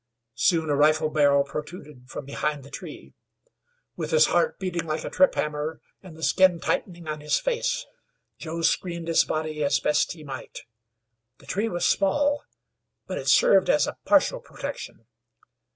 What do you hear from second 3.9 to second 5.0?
With his heart beating